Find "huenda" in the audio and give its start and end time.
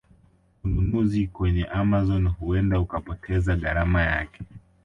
2.27-2.79